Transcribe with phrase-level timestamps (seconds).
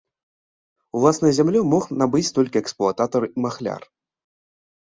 [0.99, 3.81] Уласную зямлю мог набыць толькі эксплуататар і махляр.